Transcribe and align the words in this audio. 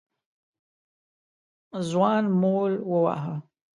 ځوان 1.89 2.23
مول 2.41 2.73
وواهه. 2.89 3.35